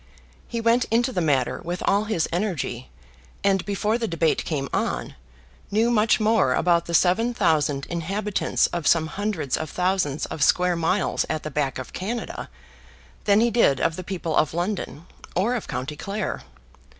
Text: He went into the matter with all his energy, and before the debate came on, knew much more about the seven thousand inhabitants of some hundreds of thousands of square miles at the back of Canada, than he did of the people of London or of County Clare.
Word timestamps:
He 0.47 0.59
went 0.59 0.85
into 0.85 1.11
the 1.11 1.21
matter 1.21 1.61
with 1.63 1.83
all 1.85 2.05
his 2.05 2.27
energy, 2.33 2.89
and 3.43 3.63
before 3.65 3.99
the 3.99 4.07
debate 4.07 4.43
came 4.45 4.67
on, 4.73 5.13
knew 5.69 5.91
much 5.91 6.19
more 6.19 6.55
about 6.55 6.87
the 6.87 6.95
seven 6.95 7.35
thousand 7.35 7.85
inhabitants 7.85 8.65
of 8.73 8.87
some 8.87 9.05
hundreds 9.05 9.55
of 9.55 9.69
thousands 9.69 10.25
of 10.25 10.41
square 10.41 10.75
miles 10.75 11.23
at 11.29 11.43
the 11.43 11.51
back 11.51 11.77
of 11.77 11.93
Canada, 11.93 12.49
than 13.25 13.41
he 13.41 13.51
did 13.51 13.79
of 13.79 13.95
the 13.95 14.03
people 14.03 14.35
of 14.35 14.55
London 14.55 15.05
or 15.35 15.53
of 15.53 15.67
County 15.67 15.95
Clare. 15.95 16.41